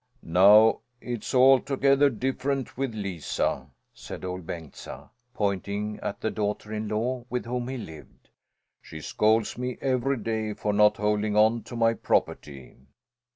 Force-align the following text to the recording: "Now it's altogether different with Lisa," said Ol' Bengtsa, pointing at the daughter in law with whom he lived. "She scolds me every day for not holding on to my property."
"Now 0.23 0.79
it's 0.99 1.35
altogether 1.35 2.09
different 2.09 2.75
with 2.75 2.95
Lisa," 2.95 3.69
said 3.93 4.25
Ol' 4.25 4.41
Bengtsa, 4.41 5.11
pointing 5.35 5.99
at 6.01 6.21
the 6.21 6.31
daughter 6.31 6.73
in 6.73 6.87
law 6.87 7.23
with 7.29 7.45
whom 7.45 7.67
he 7.67 7.77
lived. 7.77 8.29
"She 8.81 8.99
scolds 8.99 9.59
me 9.59 9.77
every 9.79 10.17
day 10.17 10.55
for 10.55 10.73
not 10.73 10.97
holding 10.97 11.35
on 11.37 11.61
to 11.65 11.75
my 11.75 11.93
property." 11.93 12.77